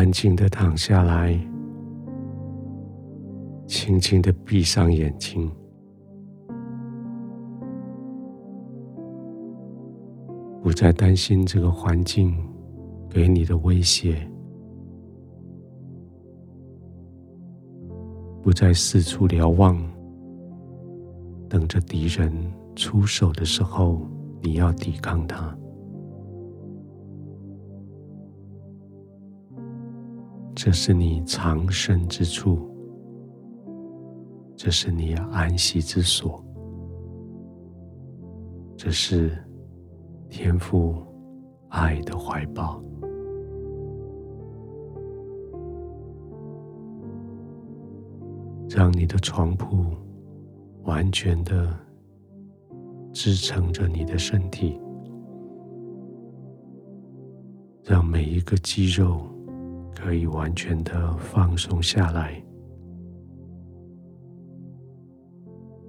[0.00, 1.38] 安静的躺下来，
[3.66, 5.52] 轻轻的闭上眼睛，
[10.62, 12.34] 不再担心这个环境
[13.10, 14.26] 给你的威胁，
[18.42, 19.78] 不再四处瞭望，
[21.46, 22.32] 等着敌人
[22.74, 24.00] 出手的时候，
[24.40, 25.54] 你要抵抗他。
[30.62, 32.68] 这是你藏身之处，
[34.54, 36.44] 这是你安息之所，
[38.76, 39.42] 这是
[40.28, 41.02] 天父
[41.70, 42.78] 爱的怀抱，
[48.68, 49.82] 让你的床铺
[50.82, 51.74] 完全的
[53.14, 54.78] 支撑着你的身体，
[57.82, 59.22] 让每一个肌肉。
[60.02, 62.42] 可以完全的放松下来，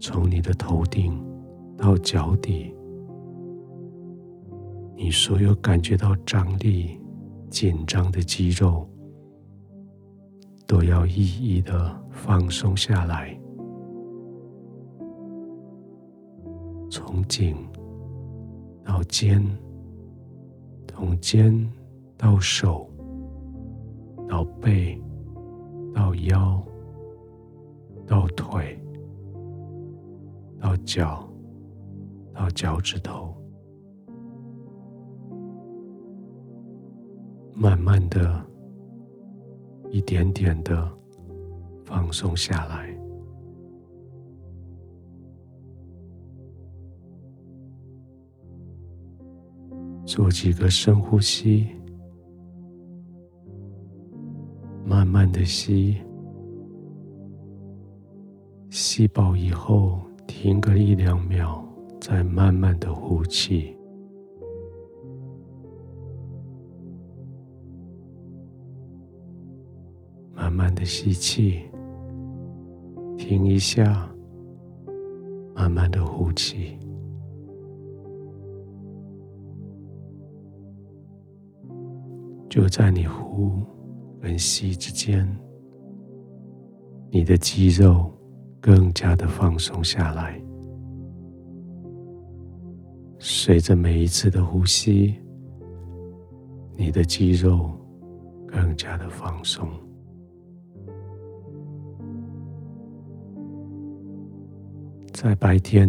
[0.00, 1.24] 从你的头顶
[1.78, 2.74] 到脚底，
[4.96, 7.00] 你所有感觉到张力、
[7.48, 8.88] 紧张的肌肉，
[10.66, 13.40] 都要一一的放松下来，
[16.90, 17.56] 从颈
[18.84, 19.40] 到肩，
[20.88, 21.72] 从肩
[22.18, 22.91] 到手。
[24.32, 24.98] 到背，
[25.94, 26.64] 到腰，
[28.06, 28.80] 到腿，
[30.58, 31.30] 到脚，
[32.32, 33.36] 到脚趾头，
[37.54, 38.42] 慢慢的，
[39.90, 40.90] 一点点的
[41.84, 42.98] 放松下来，
[50.06, 51.68] 做几个深呼吸。
[55.32, 55.96] 的吸，
[58.68, 61.64] 吸饱以后停个一两秒，
[62.00, 63.74] 再慢慢的呼气。
[70.34, 71.62] 慢慢的吸气，
[73.16, 74.08] 停一下，
[75.54, 76.78] 慢慢的呼气。
[82.48, 83.62] 就在你呼。
[84.22, 85.28] 跟吸之间，
[87.10, 88.08] 你的肌肉
[88.60, 90.40] 更加的放松下来。
[93.18, 95.16] 随着每一次的呼吸，
[96.76, 97.72] 你的肌肉
[98.46, 99.68] 更加的放松。
[105.12, 105.88] 在白天，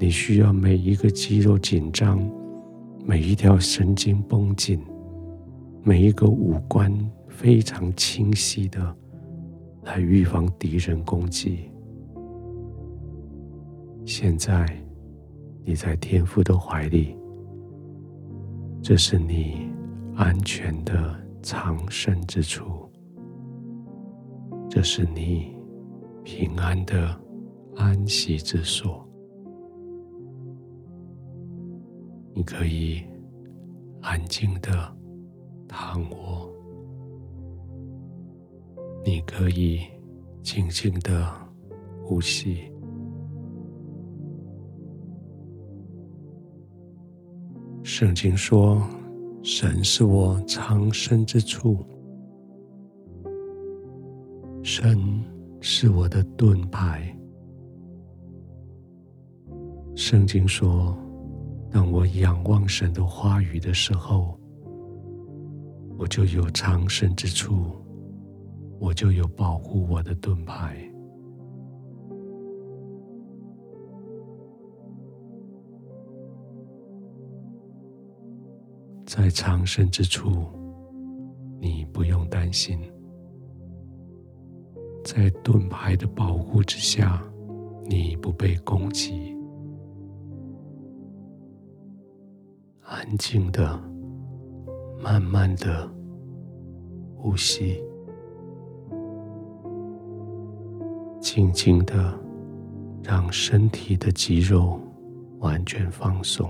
[0.00, 2.20] 你需要每一个肌肉紧张，
[3.04, 4.84] 每一条神经绷紧，
[5.84, 6.92] 每一个五官。
[7.32, 8.96] 非常清晰的
[9.82, 11.70] 来预防敌人攻击。
[14.04, 14.66] 现在
[15.64, 17.16] 你在天父的怀里，
[18.82, 19.72] 这是你
[20.14, 22.88] 安全的藏身之处，
[24.68, 25.56] 这是你
[26.22, 27.18] 平安的
[27.76, 29.08] 安息之所。
[32.34, 33.02] 你可以
[34.00, 34.96] 安静的
[35.66, 36.51] 躺卧。
[39.04, 39.80] 你可以
[40.42, 41.26] 静静的
[42.02, 42.70] 呼吸。
[47.82, 48.80] 圣经说
[49.42, 51.84] ：“神是我藏身之处，
[54.62, 54.96] 神
[55.60, 57.12] 是我的盾牌。”
[59.96, 60.96] 圣经说
[61.70, 64.38] ：“当我仰望神的话语的时候，
[65.98, 67.66] 我就有藏身之处。”
[68.82, 70.76] 我就有保护我的盾牌，
[79.06, 80.48] 在藏身之处，
[81.60, 82.76] 你不用担心；
[85.04, 87.22] 在盾牌的保护之下，
[87.84, 89.32] 你不被攻击。
[92.82, 93.80] 安静的、
[95.00, 95.88] 慢慢的
[97.14, 97.80] 呼吸。
[101.34, 102.12] 静静的，
[103.02, 104.78] 让身体的肌肉
[105.38, 106.46] 完全放松。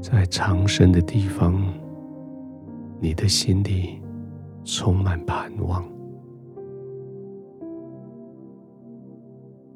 [0.00, 1.62] 在藏身的地方，
[2.98, 4.00] 你的心里
[4.64, 5.84] 充满盼望，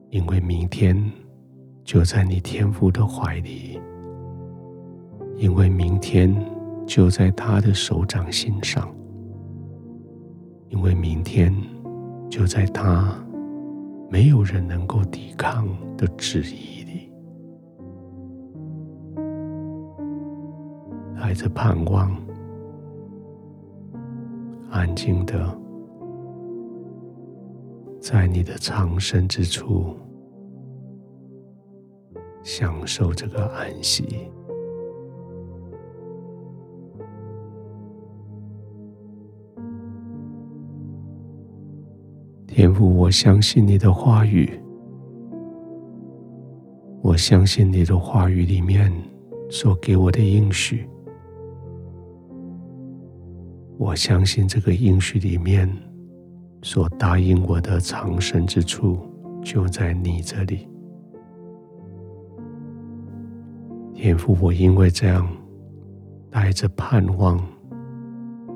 [0.09, 0.99] 因为明天
[1.85, 3.79] 就在你天父的怀里，
[5.37, 6.35] 因为明天
[6.87, 8.95] 就在他的手掌心上，
[10.69, 11.55] 因为明天
[12.31, 13.15] 就在他
[14.11, 15.67] 没有人能够抵抗
[15.97, 17.11] 的旨意里，
[21.17, 22.17] 带着盼望，
[24.71, 25.59] 安静的
[28.01, 29.97] 在你的藏身之处。
[32.43, 34.31] 享受这个安息，
[42.55, 44.49] 天父，我相信你的话语，
[47.03, 48.93] 我相信你的话语里面
[49.51, 50.89] 所给我的应许，
[53.77, 55.69] 我相信这个应许里面
[56.63, 59.01] 所答应我的藏身之处
[59.43, 60.69] 就在你这里。
[63.95, 65.29] 天父，我因为这样
[66.31, 67.37] 带着盼望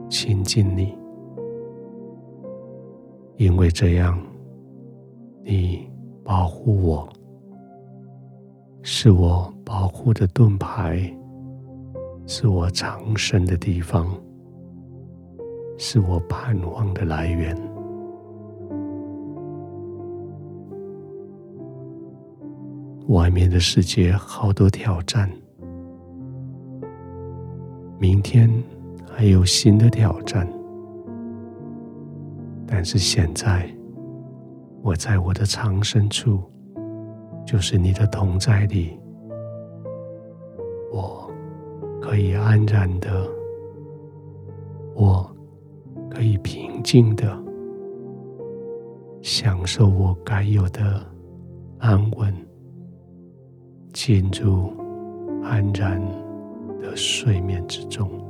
[0.09, 0.97] 亲近你，
[3.39, 4.19] 因为这样
[5.45, 5.89] 你
[6.25, 7.09] 保护我，
[8.83, 11.01] 是我保护的盾牌，
[12.27, 14.13] 是我藏身的地方，
[15.79, 17.57] 是我盼望的来源。
[23.07, 25.31] 外面的世界好多挑战，
[28.01, 28.51] 明天
[29.09, 30.45] 还有新的挑战，
[32.69, 33.69] 但是现在
[34.83, 36.43] 我在我的藏身处，
[37.47, 38.97] 就是你的同在里，
[40.93, 41.29] 我
[42.01, 43.27] 可以安然的，
[44.95, 45.29] 我
[46.11, 47.37] 可以平静的
[49.23, 51.03] 享受我该有的
[51.79, 52.35] 安稳。
[53.91, 54.71] 进入
[55.43, 56.01] 安然
[56.81, 58.28] 的睡眠之中。